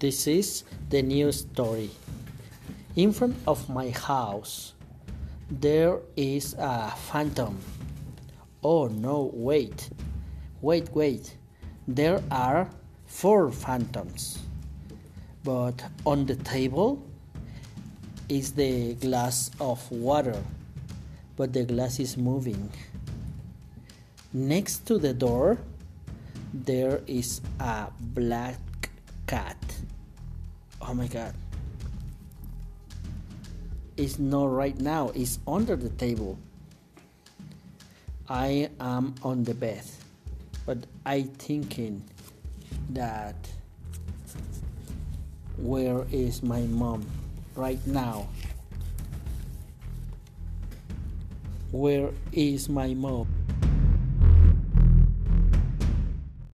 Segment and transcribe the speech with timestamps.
[0.00, 1.90] This is the new story.
[2.96, 4.72] In front of my house,
[5.50, 7.60] there is a phantom.
[8.64, 9.90] Oh no, wait.
[10.62, 11.36] Wait, wait.
[11.86, 12.70] There are
[13.04, 14.38] four phantoms.
[15.44, 17.04] But on the table
[18.30, 20.42] is the glass of water,
[21.36, 22.72] but the glass is moving.
[24.32, 25.58] Next to the door,
[26.54, 28.56] there is a black
[29.26, 29.79] cat.
[30.80, 31.34] Oh my god.
[33.96, 36.38] It's not right now, it's under the table.
[38.28, 39.84] I am on the bed,
[40.64, 42.02] but I thinking
[42.90, 43.36] that
[45.58, 47.04] where is my mom
[47.54, 48.28] right now?
[51.72, 53.28] Where is my mom?